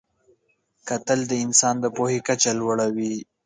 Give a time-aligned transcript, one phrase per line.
[0.89, 3.15] کتل د انسان د پوهې کچه لوړوي